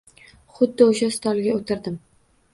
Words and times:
Xuddi 0.55 0.87
o’sha 0.87 1.11
stolga 1.19 1.55
o’tirdim. 1.61 2.03